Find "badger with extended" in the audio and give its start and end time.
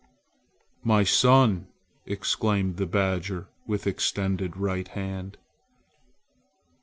2.87-4.57